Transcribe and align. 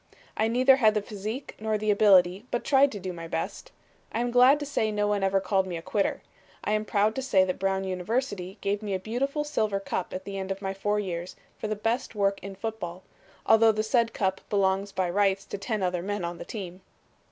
I 0.35 0.47
neither 0.47 0.77
had 0.77 0.95
the 0.95 1.01
physique, 1.03 1.55
nor 1.59 1.77
the 1.77 1.91
ability, 1.91 2.43
but 2.49 2.63
tried 2.63 2.91
to 2.91 2.99
do 2.99 3.13
my 3.13 3.27
best. 3.27 3.71
I 4.11 4.19
am 4.19 4.31
glad 4.31 4.59
to 4.59 4.65
say 4.65 4.91
no 4.91 5.05
one 5.05 5.21
ever 5.23 5.39
called 5.39 5.67
me 5.67 5.77
a 5.77 5.83
quitter. 5.83 6.23
I 6.63 6.71
am 6.71 6.85
proud 6.85 7.13
to 7.13 7.21
say 7.21 7.43
that 7.43 7.59
Brown 7.59 7.83
University 7.83 8.57
gave 8.61 8.81
me 8.81 8.95
a 8.95 8.99
beautiful 8.99 9.43
silver 9.43 9.79
cup 9.79 10.11
at 10.11 10.25
the 10.25 10.39
end 10.39 10.49
of 10.49 10.59
my 10.59 10.73
four 10.73 10.99
years 10.99 11.35
for 11.59 11.67
the 11.67 11.75
best 11.75 12.15
work 12.15 12.39
in 12.41 12.55
football, 12.55 13.03
although 13.45 13.71
the 13.71 13.83
said 13.83 14.11
cup 14.11 14.41
belongs 14.49 14.91
by 14.91 15.07
rights 15.07 15.45
to 15.45 15.59
ten 15.59 15.83
other 15.83 16.01
men 16.01 16.25
on 16.25 16.39
the 16.39 16.45
team." 16.45 16.81